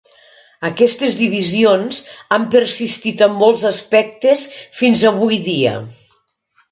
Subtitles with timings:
[0.67, 1.99] Aquestes divisions
[2.37, 4.47] han persistit en molts aspectes
[4.81, 5.75] fins avui dia.